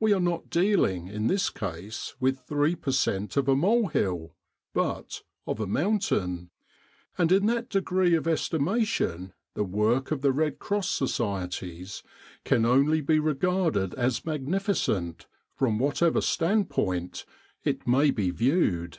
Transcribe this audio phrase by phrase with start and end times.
[0.00, 4.34] We are not dealing, in this case, with three per cent, of a molehill,
[4.72, 6.48] but of a mountain;
[7.18, 12.02] and in that degree of estimation the work of the Red Cross Societies
[12.42, 17.26] can only be regarded as magnificent from whatever standpoint
[17.62, 18.96] it may be viewed.